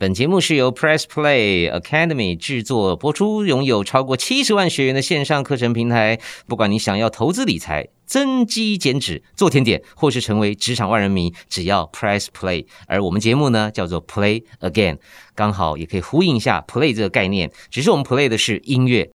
[0.00, 6.20] 本节目是由 Press Play Academy 制作播出，拥有超过七十万学员的线上课程平台。
[6.46, 12.66] 不管你想要投资理财、增肌减脂、做甜点，或是成为职场万人迷，只要 Press Play。
[12.86, 14.98] 而我们节目呢，叫做 Play Again，
[15.34, 17.50] 刚好也可以呼应一下 Play 这个概念。
[17.68, 19.10] 只是我们 Play 的是音乐。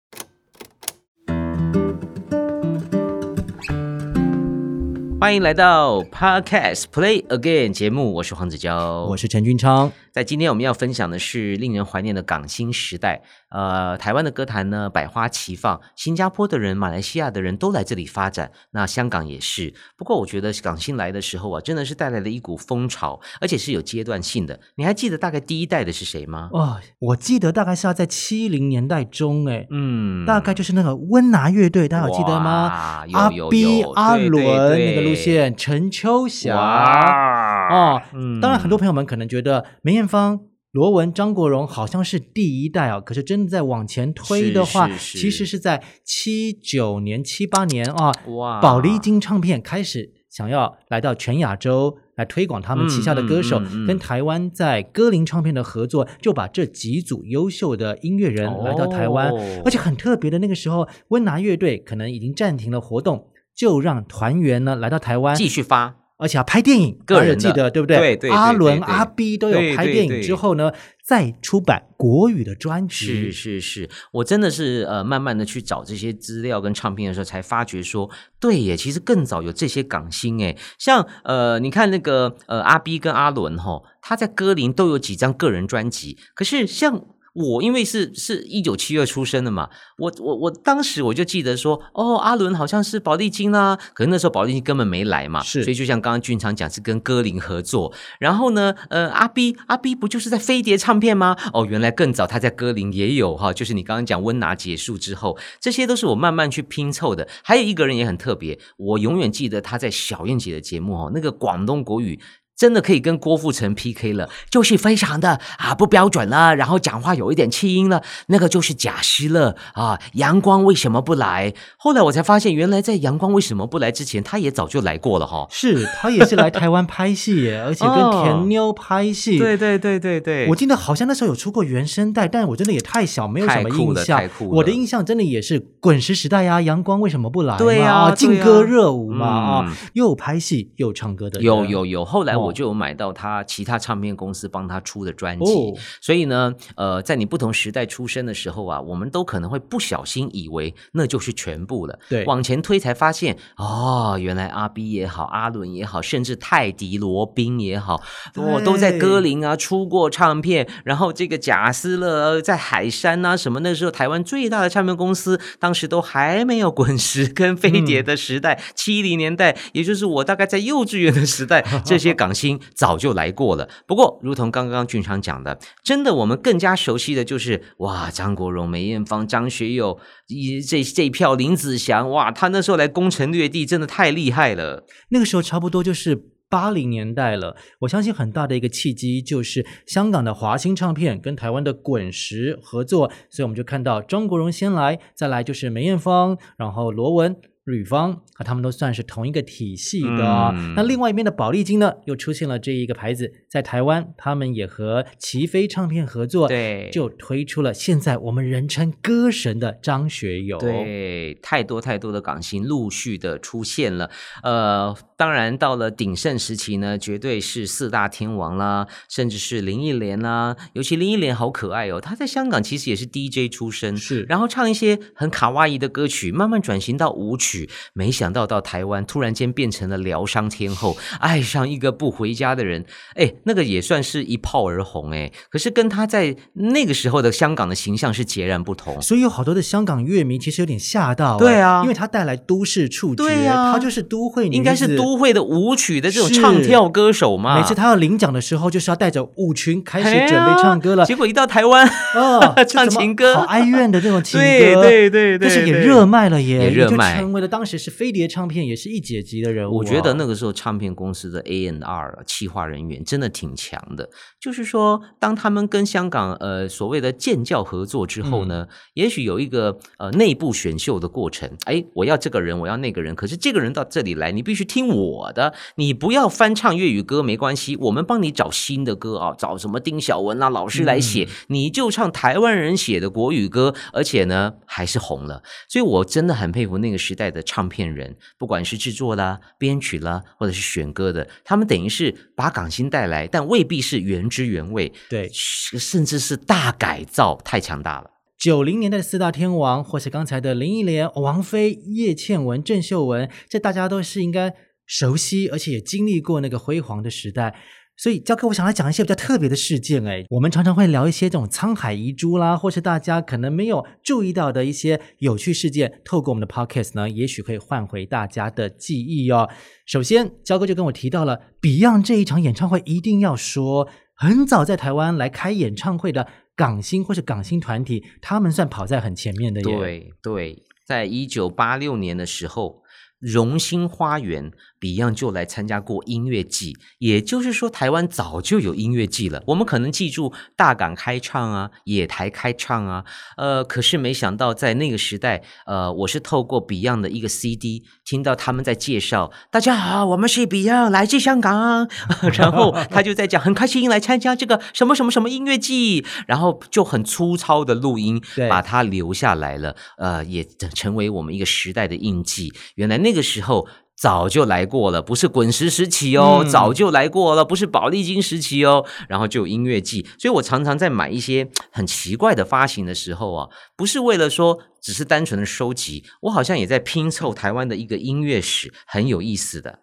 [5.19, 9.91] 欢迎来到 Podcast Play Again 节目，我是黄子佼，我是陈君昌。
[10.11, 13.21] 在今天我们要分享的是令人怀念的港星时代。
[13.49, 19.73] 呃，台湾的歌坛呢百花齐放，新加坡的人、马来西亚的人都来这里发展，那香港也是。
[19.97, 24.59] 不过我觉得港星来的时候啊，真的是带来了一股风潮，而且是有阶段性的。
[24.75, 26.49] 你还记得大概第一代的是谁吗？
[26.51, 33.05] 哦，我记得大概是要在七零年代中，哎，嗯，大概就是那个温拿乐队，大家有记得吗？
[33.13, 37.99] 阿 B、阿伦那个路线，陈秋霞啊，
[38.41, 40.41] 当然很多朋友们可能觉得梅艳芳。
[40.71, 48.61] 罗文、张国荣好像是第一代啊，可是真的在往前推的话，其实是在七九年、七八年啊，哇！
[48.61, 59.29] 宝丽金唱片开始想要来到全亚洲来推广他们旗下的歌手，跟台湾在歌林唱片的合作，就把这几组优秀的音乐人来到台湾，
[59.65, 65.97] 而且很特别的那个时候，温拿乐队可能已经暂停了活动，就让团员呢来到台湾继续发。
[66.21, 67.97] 而且要拍电影，个人记得对不对？
[67.97, 68.29] 对对。
[68.29, 70.71] 阿伦、阿 B 都有拍电影之后呢，
[71.03, 73.05] 再出版国语的专辑。
[73.07, 78.07] 是是是，我真的是呃，慢慢的去找这些资料跟唱片的时候，才发觉说，
[78.39, 87.03] 对耶，其实更早有这些港星哎，像呃，你看那个呃，阿 B 跟阿伦哈，他在歌林都有几张个人专辑，可是像。
[87.33, 97.93] 我因为是是一九七二出生的嘛，我我我当时我就记得说，哦，阿伦好像是宝丽金啊，可是那时候宝丽金根本没来嘛，是，所以就像刚刚俊昌讲，是跟歌林合作。
[98.19, 101.37] 然后呢，呃，阿 B 阿 B 不就是在飞碟唱片吗？
[101.53, 107.27] 哦，原来更早他在歌林也有哈，就是你刚刚讲温拿结束之后，这些都是我慢慢去拼凑的。
[107.43, 112.19] 还有一个人也很特别，我永远记得他在小燕姐的节目哦，那个广东国语。
[112.57, 119.99] 真的可以跟郭富城 PK 了，就是非常的啊不标准了，然后讲话有一点气音了，那个就是贾希乐啊。
[120.13, 121.53] 阳光为什么不来？
[121.77, 125.47] 后来我才发现，原来在阳光为什么不来之前，他也早就来过了哈。
[125.49, 129.39] 是他也是来台湾拍戏耶，而且跟田妞拍戏。
[129.39, 134.21] 对对对对对，我记得好像那时候有出过原声带，但我真的也太小，没有什么印象。
[134.51, 137.57] 我的印象真的也是滚石时代呀，阳光为什么不来？
[137.57, 141.41] 对呀，劲歌热舞嘛啊，又拍戏又唱歌的。
[141.41, 142.51] 有有有，后来我。
[142.51, 151.97] 就有买到他其他唱片公司帮他出的专辑，所以呢，呃，在你不同时代出生的时候啊，我们都可能会不小心以为那就是全部了。
[152.09, 158.01] 对，往前推才发现，哦，原来阿 B 也好，阿伦也好，甚至泰迪罗宾也好，
[158.35, 160.67] 我都在歌林啊出过唱片。
[160.83, 172.30] 然后这个贾斯勒在海山啊什么，那时候台湾最大的唱片公司，当时都还没有滚石跟飞碟的时代，七零年代，也就是我大概在幼稚园的时代， 这些港。
[172.33, 184.85] 星早就来过了，不过如同刚刚俊昌讲的，真的我们更加熟悉的就是哇，张国荣、梅艳芳、张学友，一这这一票林子祥，哇，他那时候来攻城略地，真的太厉害了。
[185.09, 197.35] 那个时候差不多就是八零年代了，我相信很大的一个契机就是香港的华星唱片跟台湾的滚石合作，所以我们就看到张国荣先来，再来就是梅艳芳，然后罗文。
[197.65, 200.53] 吕方啊，他们都算是同一个体系的。
[200.75, 210.57] 那另外一边的宝丽金呢，又出现了这一个牌子，在台湾，他们也和齐飞唱片合作，对，就推出了现在我们人称歌神的张学友。
[210.57, 214.09] 对，太多太多的港星陆续的出现了。
[214.41, 220.57] 呃，当然到了鼎盛时期呢，绝对是四大天王啦，甚至是林忆莲啦。
[220.73, 227.50] 尤其林忆莲好可爱哦，她在香港其实也是 DJ 出身，是，然后唱一些很卡哇伊的歌曲，慢慢转型到舞曲。
[227.93, 232.85] 没想到到台湾突然间变成了疗伤天后，爱上一个不回家的人，
[233.15, 235.31] 哎，那个也算是一炮而红哎。
[235.49, 241.37] 可是跟他在那个时候的香港的形象是截然不同，所以有好多的香港乐迷其实有点吓到。
[241.37, 247.57] 对啊，因为他带来都市触觉，他就是都会，应该是都会的舞曲的这种唱跳歌手嘛。
[247.57, 251.05] 每次他要领奖的时候，就是要带着舞群开始准备唱歌了。
[251.05, 257.23] 结果一到台湾，哦， 唱情歌，好哀怨的这种情歌，对对对对，但是也热卖了耶，也热卖。
[257.47, 259.77] 当时是飞碟唱片，也是一姐级的人物。
[259.77, 264.09] 我觉得那个时候唱片公司的 A N R 企划人员真的挺强的。
[264.39, 271.49] 就是说，当他们跟香港呃所谓的建教合作之后呢，也许有一个呃内部选秀的过程。
[271.65, 285.41] 哎，我要这个人，我要那个人，可是这个人到这里来，你必须听我的，你不要翻唱粤语歌没关系，我们帮你找新的歌啊，找什么丁小文啊老师来写，你就唱台湾人写的国语歌，而且呢还是红了。
[285.69, 298.11] 所以我真的很佩服那个时代的唱片人，不管是制作啦、编曲啦，或者是选歌的，他们等于是把港星带来，但未必是原汁原味，对，甚至是大改造，太强大了。
[298.37, 304.53] 九零年代的四大天王，或是刚才的林忆莲、王菲、叶倩文、郑秀文，这大家都是应该
[304.85, 307.55] 熟悉，而且也经历过那个辉煌的时代。
[308.01, 310.03] 所以，焦哥，我想来讲一些比较特别的事件。
[310.07, 319.47] 哎，我们常常会聊一些这种沧海遗珠啦，或是大家可能没有注意到的一些有趣事件，透过我们的 podcast 呢，也许可以换回大家的记忆哦。
[319.85, 329.61] 首先，焦哥就跟我提到了 Beyond 这一场演唱会，一定要说，很早在台湾来开演唱会的港星或是港星团体，他们算跑在很前面的。
[329.61, 332.80] 对对，在一九八六年的时候，
[333.21, 334.51] 荣兴花园。
[334.81, 339.43] Beyond 就来参加过音乐季，也就是说，台湾早就有音乐季了。
[339.45, 343.05] 我们可能记住大港开唱啊，野台开唱啊，
[343.37, 351.87] 呃，可是没想到在那个时代，呃，我是透过 Beyond 的一个 CD 听到他们在介绍，大家好，我们是 Beyond，来自香港，
[352.33, 358.19] 然后他就在讲很开心来参加这个什么什么什么音乐季，然后就很粗糙的录音
[358.49, 362.51] 把它留下来了，呃，也成为我们一个时代的印记。
[362.73, 363.67] 原来那个时候。
[363.93, 368.83] 早就来过了，不是滚石时期哦，早就来过了，不是宝丽金时期哦。
[369.07, 379.81] 然后就有音乐季，所以我常常在买一些很奇怪的发行的时候啊，不是为了说只是单纯的收集，我好像也在拼凑台湾的一个音乐史，很有意思的。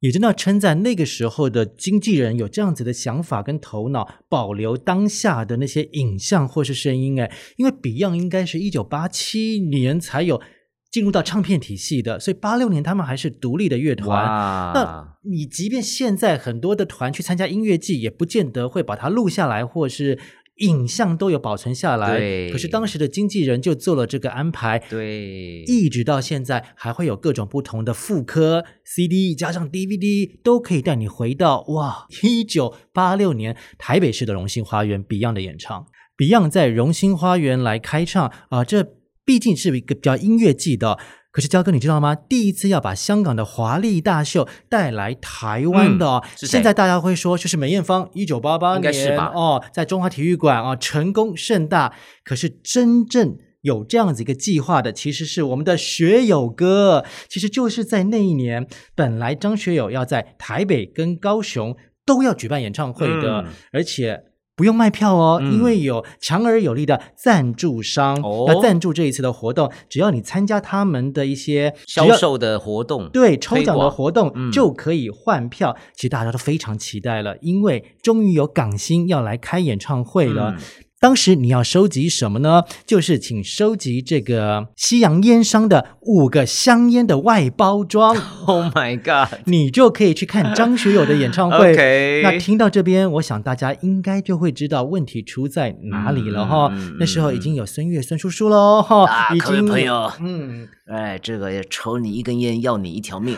[0.00, 7.18] 也真的要称赞那个时候的经纪人有这样子的想法跟头脑，保留当下的那些影像或是声音。
[7.18, 10.42] 哎，因为 Beyond 应该是一九八七年才有。
[10.90, 14.24] 进入到唱片体系的，所以八六年他们还是独立的乐团。
[14.72, 20.18] 那你即便现在很多的团去参加音乐季，也不见得会把它录下来，或是
[20.56, 22.16] 影像都有保存下来。
[22.50, 24.78] 可是当时的经纪人就做了这个安排。
[24.78, 35.86] 对，一直到现在还会有各种不同的复刻 CD 加上 DVD，都可以带你回到哇，一九八六年台北市的荣兴花园 Beyond 的演唱。
[36.16, 38.94] Beyond 在荣兴花园来开唱啊，这。
[39.28, 40.96] 毕竟是一个比较音乐季的，
[41.30, 42.14] 可是焦哥你知道吗？
[42.14, 51.92] 第一次要把香港的华丽大秀带来台湾的，现在大家会说就是梅艳芳，一九八八年哦，在中华体育馆啊，成功盛大。
[52.24, 61.76] 可是真正有这样子一个计划的，其实是我们的学友哥，其实就是在那一年，本来张学友要在台北跟高雄
[62.06, 64.22] 都要举办演唱会的，而且。
[64.58, 69.70] 不用卖票哦，因为有强而有力的赞助商要赞助这一次的活动。
[69.88, 75.76] 只要你参加他们的一些销售的活动，对抽奖的活动就可以换票。
[75.94, 80.56] 其实大家都非常期待了，因为终于有港星要来开演唱会了。
[81.00, 82.64] 当时你要收集什么呢？
[82.84, 88.16] 就是请收集这个西洋烟商的五个香烟的外包装。
[88.48, 89.40] Oh my god！
[89.44, 91.76] 你就可以去看张学友的演唱会。
[92.24, 96.72] 那听到这边，我想大家应该就会知道问题出在哪里了哈。
[96.98, 99.32] 那时候已经有孙悦孙叔叔喽哈。
[99.34, 100.66] 已经朋友，嗯。
[100.86, 103.36] 哎，这个抽你一根烟，要你一条命。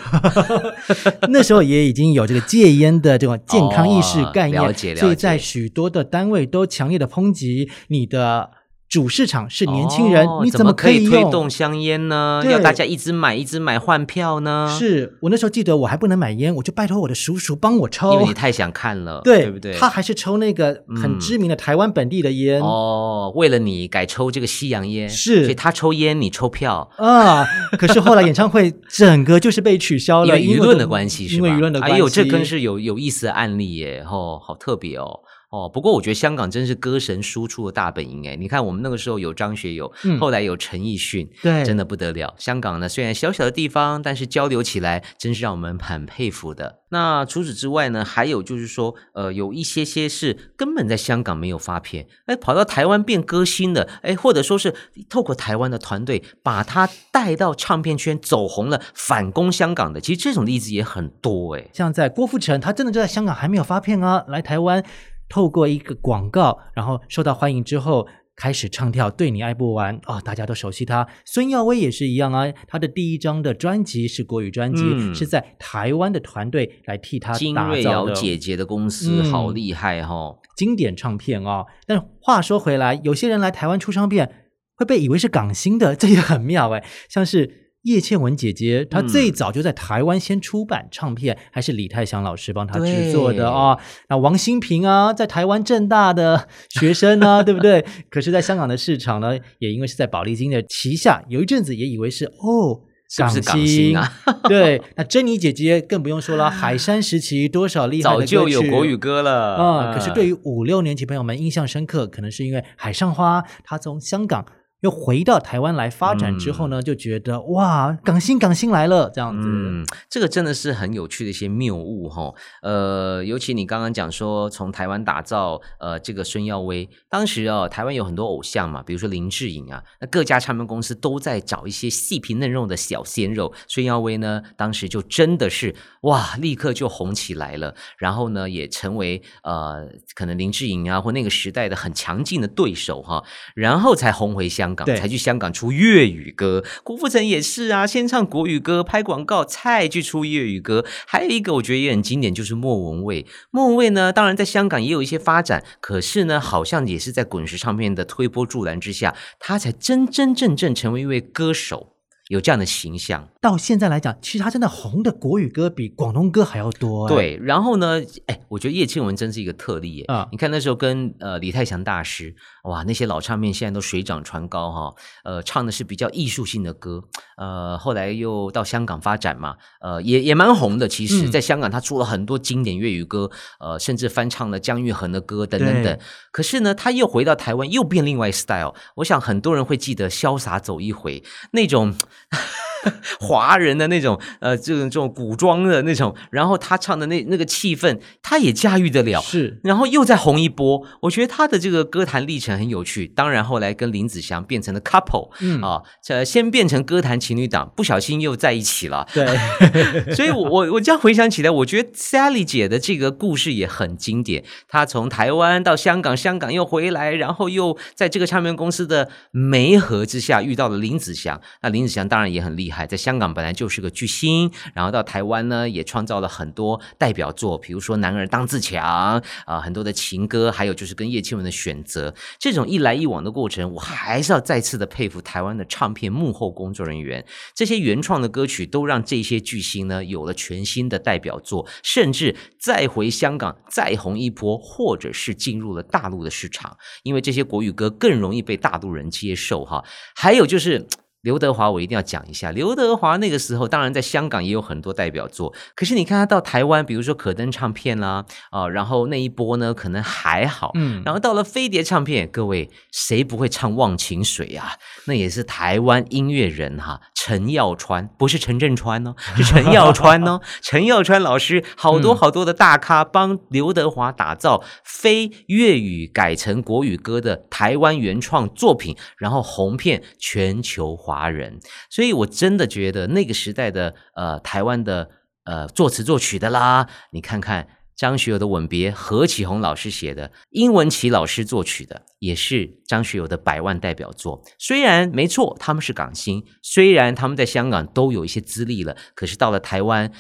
[1.31, 5.01] 那时候也已经有这个戒烟的这种健康意识概念，了解了解。
[5.01, 7.50] 所以在许多的单位都强烈的抨击
[7.89, 8.51] 你的。
[8.91, 12.43] 主市场是年轻人，你怎么可以推动香烟呢？
[12.51, 14.69] 要大家一直买，一直买换票呢？
[14.77, 19.75] 是我那时候记得，我还不能买烟，我就拜托我的叔叔帮我抽，因为你太想看了，对对不对？
[19.75, 23.33] 他还是抽那个很知名的台湾本地的烟哦。
[23.37, 27.47] 为了你改抽这个西洋烟，是，所以他抽烟，你抽票啊。
[27.79, 31.95] 可是后来演唱会整个就是被取消了， 因为舆论的关系，因为舆论的关系。
[31.95, 34.05] 哎呦，这更是有有意思的案例耶！
[34.05, 35.21] 哦，好特别哦。
[35.51, 38.37] 哦，不过我觉得香港真是歌神输出的大本营哎！
[38.37, 42.33] 你看我们那个时候有张学友，后来有陈奕迅，对，真的不得了。
[42.39, 46.79] 香港呢虽然小小的地方，但是交流起来真是让我们很佩服的。
[46.91, 54.73] 那除此之外呢，还有就是说，呃，有一些些是根本在香港没有发片，哎，跑到台湾变歌星的，哎，或者说是
[55.09, 61.69] 透过台湾的团队把他带到唱片圈走红了，反攻香港的，其实这种例子也很多哎。
[61.73, 64.85] 像在郭富城，他真的就在香港还没有发片啊，来台湾。
[65.31, 68.07] 透过一个广告，然后受到欢迎之后，
[68.37, 71.07] 开始唱跳《对你爱不完》啊，大家都熟悉他。
[71.25, 80.37] 孙耀威也是一样啊，他的第一张的专辑是国语专辑，是在台湾的团队来替他金瑞瑶姐姐的公司，好厉害哈！
[80.57, 81.65] 经典唱片哦。
[81.87, 84.31] 但话说回来，有些人来台湾出唱片
[84.75, 87.70] 会被以为是港星的，这也很妙哎，像是。
[87.83, 93.79] 叶倩文姐姐，她最早就在台湾先出版唱片，还是李泰祥老师帮她制作的啊？
[94.09, 96.47] 那王心平啊，在台湾正大的
[96.79, 97.85] 学生啊，对不对？
[98.11, 104.13] 可是，在香港的市场呢，也因为是在宝丽金的旗下，有一阵子也以为是哦，是不是港星啊？
[104.47, 109.95] 对，那珍妮姐姐更不用说了，海山时期多少厉害的早就有国语歌了啊！
[109.95, 114.45] 可是对于五六年级朋友们印象深刻，可能是因为《海上花》，她从香港。
[114.81, 119.47] 又回到台湾来发展之后呢，就觉得哇，港星港星来了这样子。
[119.47, 122.33] 嗯，这个真的是很有趣的一些谬误哈。
[122.63, 133.53] 呃，尤其你刚刚讲说从台湾打造呃这个孙耀威，当时哦台湾有很多偶像嘛，比如说林志颖啊，那各家唱片公司都在找一些细皮嫩肉的小鲜肉。
[133.69, 143.23] 孙耀威呢，当时就真的是哇，立刻就红起来了，然后呢也成为呃可能林志颖啊或那个时代的很强劲的对手哈，
[143.55, 144.70] 然后才红回香。
[144.77, 150.85] 才去香港出粤语歌，郭富城也是啊，先唱国语歌，拍广告，再去出粤语歌。
[151.07, 153.27] 还有一个我觉得也很经典，就是莫文蔚。
[153.51, 161.97] 莫文蔚呢，当然在香港也有一些发展，可是呢，好像也是在滚石唱片的推波助澜之下，他才真真正正成为一位歌手。
[162.31, 167.09] 有这样的形象，到现在来讲，其实他真的红的国语歌比广东歌还要多。
[167.09, 170.05] 对，然后呢，哎，我觉得叶倩文真是一个特例耶。
[170.05, 172.33] 啊，你看那时候跟呃李泰祥大师，
[172.63, 174.95] 哇，那些老唱片现在都水涨船高哈。
[175.25, 177.03] 呃，唱的是比较艺术性的歌。
[177.37, 180.87] 呃，后来又到香港发展嘛，呃，也也蛮红的。
[180.87, 185.99] 其实，在香港他出了很多经典粤语歌，呃，甚至翻唱了姜育恒的歌等等等。
[186.31, 188.73] 可是呢，他又回到台湾，又变另外 style。
[188.95, 191.19] 我想很多人会记得《潇洒走一回》
[191.51, 191.93] 那种。
[192.29, 192.70] 哈 哈
[193.21, 199.21] 华人的那种呃，这种这种古装的那种，然后他唱的那那个气氛，他也驾驭得了。
[199.21, 200.87] 是，然后又再红一波。
[201.03, 203.07] 我觉得他的这个歌坛历程很有趣。
[203.07, 209.07] 当然后来跟林子祥变成了 couple，嗯啊，这先变成歌坛情侣档，不小心又在一起了。
[209.13, 209.27] 对，
[210.15, 214.45] 所以我我我这样回想起来，我觉得 Sally 姐的这个故事也很经典。
[214.69, 221.41] 她从台湾到香港，香港又回来，然后又在这个唱片公司的媒合之下遇到了林子祥。
[221.63, 222.70] 那林子祥当然也很厉害。
[222.71, 237.25] 还在香港本来就是个巨星，然后到台湾呢，也创造了很多代表作，比如说《男儿当自强》啊，很多的情歌，还有就是跟叶倩文的选择，这种一来一往的过程，我还是要再次的佩服台湾的唱片幕后工作人员，
[237.55, 249.85] 这些原创的歌曲都让这些巨星呢有了全新的代表作，甚至再回香港再红一波，或者是进入了大陆的市场，因为这些国语歌更容易被大陆人接受哈。
[250.15, 250.87] 还有就是。
[251.23, 252.51] 刘德华，我一定要讲一下。
[252.51, 264.73] 刘德华那个时候，当然在香港也有很多代表作，可是你看他到台湾，比如说可登唱片啦，啊，然后那一波呢，可能还好，嗯，然后到了飞碟唱片，各位谁不会唱《忘情水》啊？
[265.07, 280.97] 那也是台湾音乐人哈，陈耀川，不是陈振川哦，是陈耀川哦， 陈耀川老师，好多好多的大咖帮刘德华打造非粤语改成国语歌的台湾原创作品，然后红遍全球。
[281.11, 281.59] 华人，
[281.91, 285.11] 所以我真的觉得那个时代的呃台湾的
[285.43, 294.45] 呃作词作曲的啦，你看看张学友的《吻别》，何启宏老师写的，英文琪老师作曲的，也是张学友的百万代表作。
[294.57, 300.13] 虽然没错，他们是港星，虽然他们在香港都有一些资历了，可是到了台湾，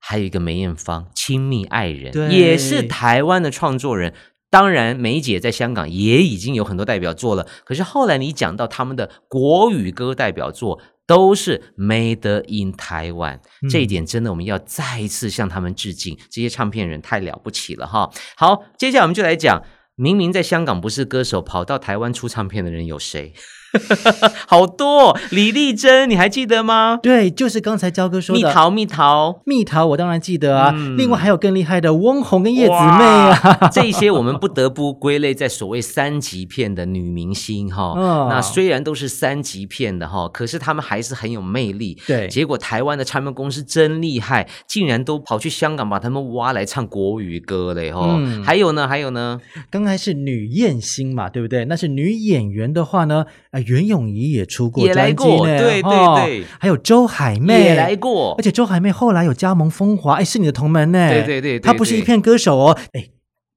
[0.00, 4.14] 还有一个梅艳芳，亲密爱人，也是台湾的创作人。
[4.50, 7.46] 当然，梅姐在香港也已经有很多代表作了。
[7.64, 13.40] 可是后来你讲到他们的国语歌代表作，都是 Made in Taiwan，
[13.70, 16.18] 这一点真的我们要再一次向他们致敬。
[16.30, 18.10] 这些唱片人太了不起了哈！
[18.36, 19.62] 好，接下来我们就来讲，
[19.96, 23.34] 明明在香港不是歌手，跑到台湾出唱片的人有谁？
[24.46, 26.98] 好多李丽珍，你还记得吗？
[27.02, 30.72] 对，就是刚才焦哥说的蜜桃，蜜桃，蜜桃，我当然记得啊。
[30.96, 37.94] 另外还有更厉害的翁虹跟叶子妹啊， 这些我们不得不归类在所谓三级片的女明星哈。
[38.30, 41.98] 那虽然都是三级片的哈，可是他们还是很有魅力。
[42.06, 48.18] 对，结果台湾的唱片公司真厉害，竟然都跑去香港把他们挖来唱国语歌嘞哈。
[48.44, 51.66] 还有呢，还有呢，刚才是女艳星嘛，对不对？
[51.66, 53.26] 那是女演员的话呢？
[53.66, 63.08] 袁咏仪也出过专辑呢，对对对，还有周海媚也来过，而且周海媚后来有加盟风华，哎，是你的同门呢，对对对，她不是一片歌手哦，哎。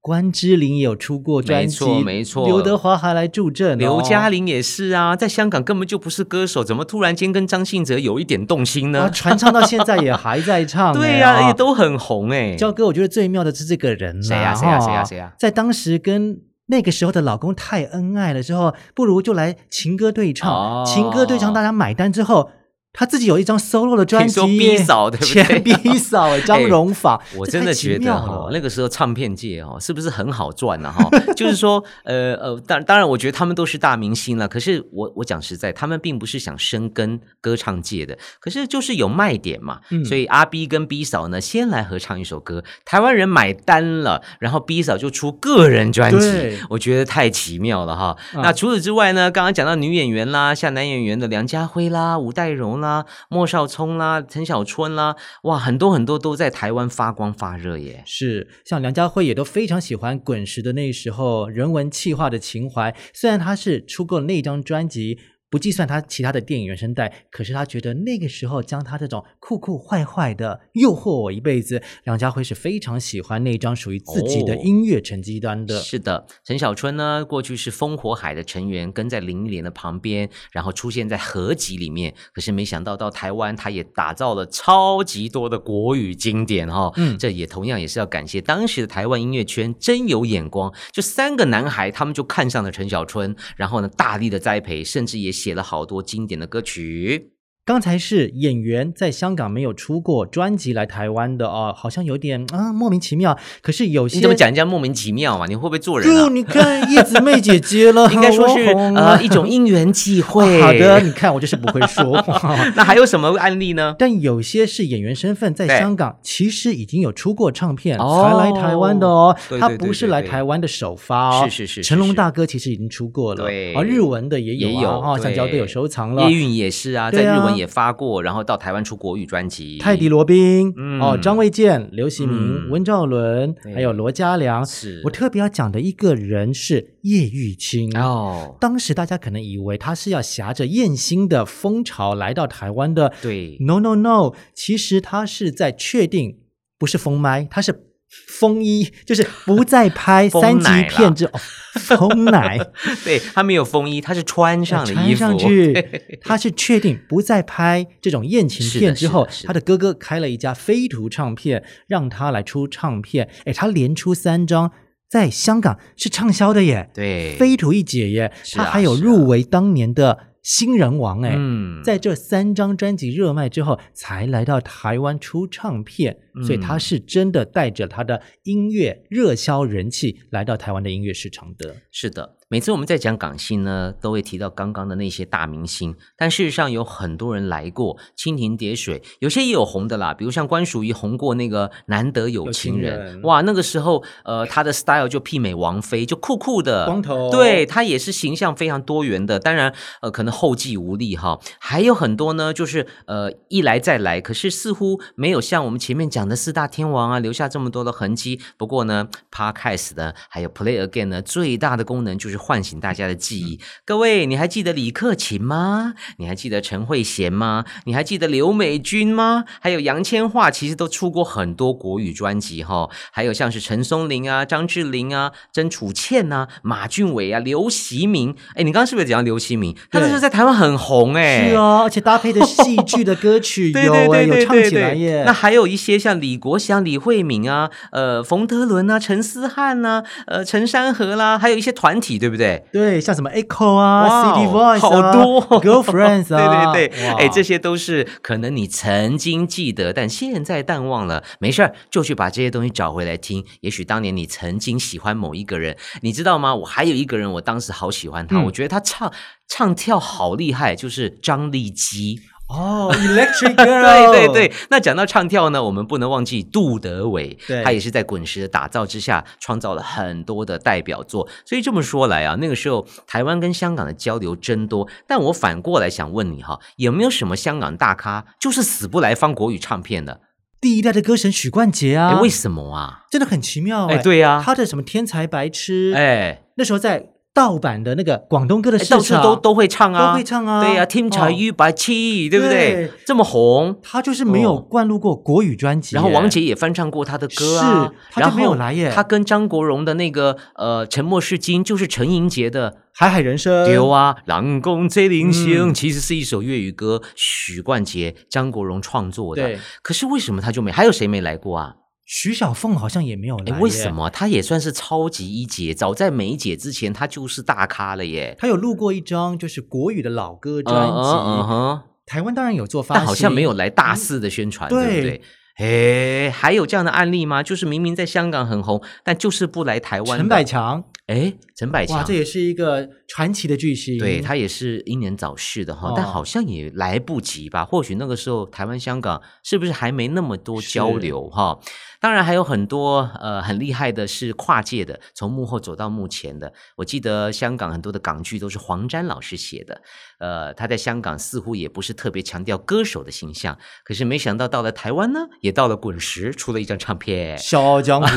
[0.04, 2.44] 关之琳也有出过专辑，没错没错。
[2.44, 9.08] 刘德华还来助阵，刘嘉玲也是啊，在香港根本就不是歌手，怎么突然间跟张信哲有一点动心呢？
[9.14, 12.56] 传唱到现在也还在唱， 对呀，也都很红哎。
[12.56, 16.40] 焦哥，我觉得最妙的是这个人，谁呀谁呀谁呀谁呀，在当时跟。
[16.66, 22.50] 那个时候的老公太恩爱了，之后不如就来情歌对唱，情歌对唱大家买单之后。
[22.94, 25.42] 他自己有一张 solo 的专辑，逼嫂对不对？
[25.44, 30.92] 前 B 嫂张荣芳，我真的觉得哈，那个时候唱片界哦，是不是很好赚呢？
[30.92, 34.46] 哈， 就是说，呃呃，当当然，我觉得他们都是大明星了。
[34.46, 39.80] 可是我我讲实在，他们并不是想深耕歌唱界的，可是就是有卖点嘛。
[40.04, 48.18] 所以阿 B 跟 B 嫂呢，先来合唱一首歌，台湾人买单了，然后 B 嫂就出个人专辑，我觉得太奇妙了哈。
[48.34, 52.81] 那除此之外呢，刚刚讲到女演员啦，像男演员的梁家辉啦、吴岱融。
[52.82, 58.02] 啦，莫少聪啦，陈小春啦，哇，很多很多都在台湾发光发热耶。
[58.04, 65.18] 是，像梁家辉也都非常喜欢滚石的那时候人文气化的情怀，虽然他是出过那张专辑。
[65.52, 71.82] 不计算他其他的电影原声带，可是他觉得那个时候将他这种酷酷坏坏的诱惑我一辈子。
[72.04, 75.78] 梁家辉是非常喜欢那张属于自己的音乐成绩单的。
[75.78, 82.14] 是的，陈小春呢，过去是烽火海的成员，跟在林忆莲的旁边，然后出现在合集里面。
[82.32, 86.90] 可是没想到到台湾，他也打造了超级多的国语经典哈。
[86.96, 95.30] 嗯，这也同样也是要感谢当时的台湾音乐圈真有眼光，就三个男孩他们就看上了陈小春，然后呢大力的栽培，甚至也。
[95.42, 97.31] 写了好多经典的歌曲。
[97.64, 103.38] 刚才是演员在香港没有出过专辑来台湾的哦，好像有点啊莫名其妙。
[103.60, 105.46] 可是有些你怎么讲人家莫名其妙嘛？
[105.46, 106.08] 你会不会做人？
[106.12, 108.66] 就你看叶子妹姐姐了， 应该说是
[108.96, 110.42] 呃一种因缘际会。
[110.60, 112.52] 好的，你看我就是不会说话。
[112.74, 113.94] 那还有什么案例呢？
[113.96, 121.48] 但有些是演员身份在香港其实已经有出过唱片才来台湾的哦，他不是来台湾的首发哦。
[121.48, 126.28] 是是是，成龙大哥其实已经出过了，对啊，日文的也有啊，橡胶都有收藏了。
[126.28, 129.78] 叶韵也是啊，在日文也发过，然后到台湾出国语专辑。
[129.78, 134.64] 泰迪罗宾，哦，张卫健、刘锡明、温兆伦，还有罗嘉良。
[134.64, 138.56] 是我特别要讲的一个人是叶玉卿哦。
[138.60, 146.38] 当时大家可能以为他是要挟着艳星的风潮来到台湾的，对，no no no，其实他是在确定
[146.78, 147.91] 不是封麦，他是。
[148.28, 152.58] 风衣就是不再拍三级片之后，风奶，
[153.04, 155.74] 对他没有风衣，他是穿上的衣服，穿上去，
[156.20, 164.72] 他是确定不再拍这种艳情片之后，他的哥哥开了一家飞图唱片，让他来出唱片，哎，他连出三张，
[165.08, 170.26] 在香港是畅销的耶，对，飞图一姐耶，他还有入围当年的。
[170.42, 171.38] 新人王哎，
[171.84, 181.76] 在这三张专辑热卖之后，才来到台湾出唱片，所以他是真的带着他的音乐热销人气来到台湾的音乐市场的。
[181.90, 182.36] 是的。
[182.48, 208.38] 每次我们在讲港星呢，都会提到刚刚的那些大明星，但事实上有很多人来过，蜻蜓点水，有些也有红的啦，比如像关淑怡红过那个难得有情人，哇，那个时候呃，他的 style 就媲美王菲，就酷酷的光头，对他也是形象非常多元的，当然呃，可能后继无力哈，还有很多呢，就是呃一来再来，可是似乎没有像我们前面讲的四大天王啊留下这么多的痕迹。
[208.58, 212.42] 不过呢，Podcast 呢，还有 Play Again 呢，最大的功能就是。
[212.42, 215.94] 唤醒大家的记忆，各位，你还记得李克勤吗？
[216.16, 217.64] 你还记得陈慧娴吗？
[217.84, 219.44] 你还记得刘美君吗？
[219.60, 222.90] 还有杨千嬅，其实都出过很多国语专辑哈。
[223.12, 228.34] 还有像是陈松伶啊、张智霖啊、曾楚倩呐、马俊伟啊、刘习明。
[228.56, 229.72] 哎，你刚刚是不是讲刘习明？
[229.90, 231.48] 他那时候在台湾很红哎。
[231.48, 235.22] 是啊，而且搭配的戏剧的歌曲 有哎，有唱起来耶。
[235.24, 242.28] 那还有一些像李国祥、李慧敏啊、呃冯德伦啊、陈思翰呐、呃陈山河啦，还有一些团体对。
[242.28, 242.64] 不对？
[242.72, 251.22] 对，像什么 Echo 啊 City Voice 好多， Girlfriends 啊， 对对对，哎，这些都是可能你曾经记得，但现在淡忘了。
[251.38, 253.44] 没事儿，就去把这些东西找回来听。
[253.60, 256.54] 也许当年你曾经喜欢某一个人，你知道吗？
[256.54, 259.12] 我还有一个人，我当时好喜欢他，我觉得他唱
[259.46, 262.18] 唱跳好厉害，就是张丽基。
[262.52, 264.52] 哦， Electric Girl，对对对。
[264.70, 271.26] 那讲到唱跳呢，我们不能忘记杜德伟，他也是在滚石的打造之下，创造了很多的代表作。
[271.46, 274.86] 所以这么说来啊，那个时候台湾跟香港的交流真多。
[275.06, 280.20] 但我反过来想问你哈，有没有什么香港大咖就是死不来放国语唱片的？
[280.60, 282.20] 第一代的歌神许冠杰啊？
[282.20, 283.04] 为什么啊？
[283.10, 285.92] 真的很奇妙哎，对呀，他的什么天才白痴？
[285.96, 287.11] 哎，那时候在。
[287.34, 290.62] 盗版的那个广东歌的市场，到处都都会唱啊，都会唱啊。
[290.62, 292.90] 对呀，听茶一百七，对不对？
[293.06, 295.96] 这么红，他就是没有灌录过国语专辑。
[295.96, 298.90] 然后王杰也翻唱过他的歌啊，他就没有来耶。
[298.94, 303.64] 他跟张国荣的那个呃《沉默是金》，就是陈英杰的《海海人生》。
[303.66, 309.42] 丢啊，狼公最灵性，其实是一首粤语歌，许冠杰、张国荣创作的。
[309.42, 310.70] 对，可是为什么他就没？
[310.70, 311.76] 还有谁没来过啊？
[312.14, 314.10] 徐小凤好像也没有来，为什么？
[314.10, 318.36] 她也算是超级一姐，早在梅姐之前，她就是大咖了耶。
[318.38, 325.22] 她有录过一张就是国语的老歌专辑，台湾当然有做发但好像没有来大肆的宣传，对不对？
[325.56, 327.42] 哎，还有这样的案例吗？
[327.42, 330.18] 就是明明在香港很红，但就是不来台湾。
[330.18, 333.98] 陈百强，哎，陈百强，哇，这也是一个传奇的巨星。
[333.98, 337.64] 对他也是英年早逝的哈，但好像也来不及吧？
[337.64, 341.58] 或许那个时候台湾香港是不是还没那么多交流哈？
[342.02, 346.52] 当然还有很多呃很厉害的，是跨界的，从幕后走到幕前的。
[346.74, 349.80] 我记得香港很多的港剧都是黄沾老师写的，
[350.18, 358.08] 呃，他在香港似乎也不是特别强调歌手的形象，可是没想到到了台湾呢，也到了滚石出了一张唱片《笑傲江湖》，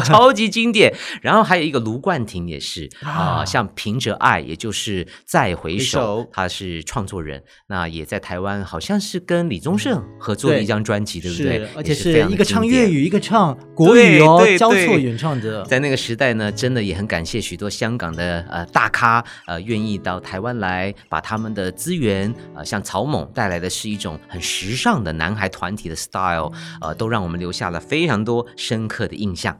[0.04, 0.94] 超级经典。
[1.22, 11.66] 然后还有一个卢冠廷也是啊，像《凭着爱》，也就是《再回首》，他是创作人，那也在台湾好像是跟李宗盛合作的一张专辑，对不对？
[11.74, 13.21] 而且是一个唱粤语，一个。
[13.22, 29.56] 唱国语哦，交错演唱的，在那个时代呢，真的也很感谢许多香港的呃大咖呃愿意到台湾来，把他们的资源呃像草蜢带来的是一种很时尚的男孩团体的 style，呃都让我们留下了非常多深刻的印象。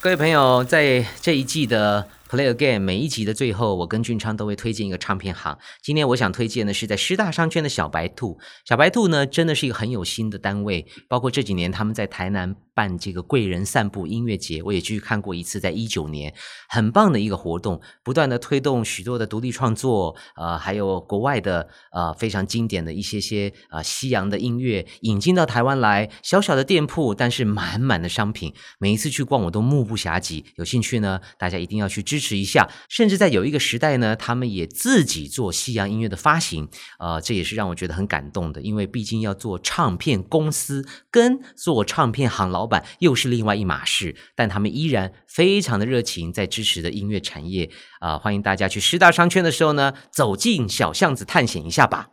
[0.00, 2.08] 各位朋友，在这一季的。
[2.28, 5.56] Play again，每一集的最后，我跟俊昌都会推荐一个唱片行。
[5.80, 8.36] 今天我想推荐的是在师大商圈的小白兔。
[8.64, 10.84] 小白兔呢，真的是一个很有心的单位。
[11.08, 16.34] 包括这几年他们在台南办这个贵人散步音乐节，我也去看过一次，在一九年，
[16.68, 26.10] 很棒的一个活动，不断的推动许多的独立创作，呃，还有国外的呃非常经典的一些些呃西洋的音乐引进到台湾来。
[26.24, 30.42] 小小的店铺，但是满满的商品，每一次去逛我都目不暇接。
[30.56, 32.16] 有兴趣呢，大家一定要去支。
[32.16, 52.08] 支持一下，甚至在有一个时代呢，他们也自己做西洋音乐的发行，呃，这也是让我觉得很感动的，因为毕竟要做唱片公司跟做唱片行老板又是另外一码事，但他们依然非常的热情，在支持的音乐产业啊，欢迎大家去师大商圈的时候呢，走进小巷子探险一下吧。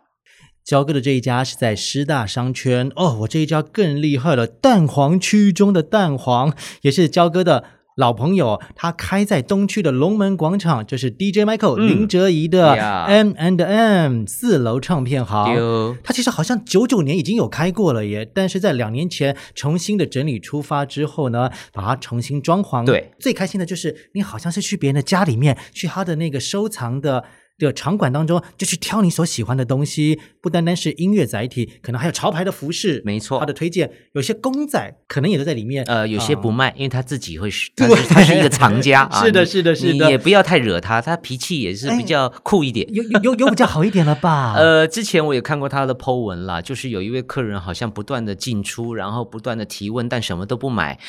[0.64, 7.66] 焦哥的这一家是在师大商圈哦，我这一家更厉害了，蛋黄区中的蛋黄也是焦哥的。
[7.96, 15.56] 老朋友，他开在东区的龙门广场，就是 DJ Michael 林哲仪的 M and M 四楼唱片行。
[16.04, 22.86] 他其实好像九九年已经有开过了耶，但是在两年前重新的整理出发之后呢，把它重新装潢。
[22.86, 27.24] 对，最开心的就是你好像是去别人的家里面，去他的那个收藏的。
[27.58, 33.02] 的场馆当中，就去挑你所喜欢的东西，不单单是音乐载体，可能还有潮牌的服饰。
[33.06, 35.84] 没错，他的推荐有些公仔可能也都在里面。
[35.86, 37.70] 呃，有些不卖，因为他自己会是，
[38.10, 39.10] 他是一个藏家。
[39.24, 40.06] 是的，是的，是的。
[40.06, 42.88] 你也不要太惹他，他脾气也是比较酷一点。
[42.94, 44.54] 有有有比较好一点了吧？
[44.58, 51.00] 呃，之前我也看过他的 Po 文啦，就是有一位客人好像不断的进出，然后不断的提问，但什么都不买。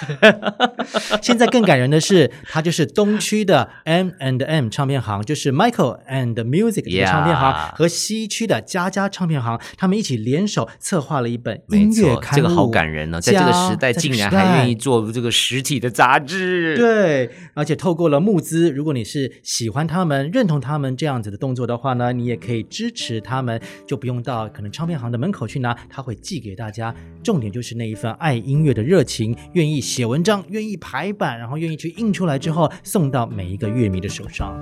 [1.22, 12.42] 现在更感人的是，他就是东区的 M and M 唱片行，就是 Michael and Music 这个唱片行和西区的佳佳唱片行，他们一起联手策划了一本音乐刊物。
[12.42, 16.76] 这个好感人呢，在这个时代竟然还愿意做这个实体的杂志。
[16.76, 26.94] 对，而且透过了募资，如果你是喜欢他们、认同他们这样子的动作的话呢，你也可以支持他们，就不用到可能唱片行的门口去拿，他会寄给大家。
[27.22, 29.80] 重点就是那一份爱音乐的热情，愿意。
[29.90, 34.56] 写文章，愿意排版，然后愿意去印出来之后送到每一个乐迷的手上。